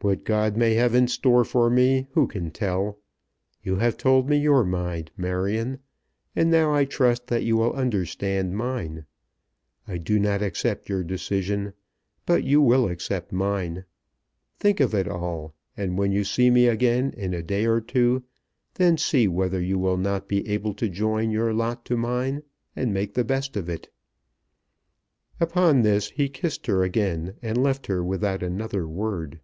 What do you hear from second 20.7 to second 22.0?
to join your lot to